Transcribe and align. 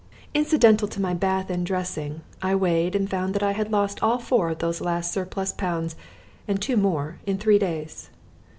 Incidental 0.33 0.87
to 0.87 0.99
my 0.99 1.13
bath 1.13 1.51
and 1.51 1.63
dressing, 1.63 2.21
I 2.41 2.55
weighed 2.55 2.95
and 2.95 3.07
found 3.07 3.35
that 3.35 3.43
I 3.43 3.51
had 3.51 3.71
lost 3.71 4.01
all 4.01 4.17
four 4.17 4.49
of 4.49 4.57
those 4.57 4.81
last 4.81 5.13
surplus 5.13 5.51
pounds 5.53 5.95
and 6.47 6.59
two 6.59 6.75
more 6.75 7.19
in 7.27 7.37
three 7.37 7.59
days. 7.59 8.09